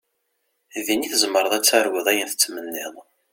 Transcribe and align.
Din 0.85 1.05
i 1.05 1.09
tzemreḍ 1.11 1.53
ad 1.57 1.63
targuḍ 1.65 2.07
ayen 2.11 2.29
tettmenniḍ. 2.31 2.93